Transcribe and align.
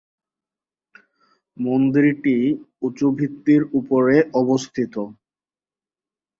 মন্দিরটি 1.57 2.35
উঁচু 2.81 3.07
ভিত্তির 3.17 3.61
উপরে 3.79 4.15
অবস্থিত। 4.33 4.93